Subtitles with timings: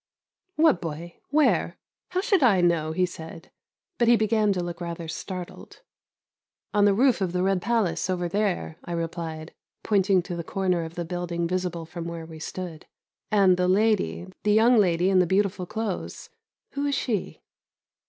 [0.55, 1.17] "What boy?
[1.29, 1.77] Where?
[2.09, 3.51] How should I know?" he said,
[3.99, 5.81] but he began to look rather startled.
[6.73, 9.53] "On the roof of the Red Palace, over there," I replied,
[9.83, 12.87] pointing to the corner of the building visible from where we stood.
[13.29, 16.31] "And the lady, the young lady in the beautiful clothes,
[16.71, 17.43] who is she?"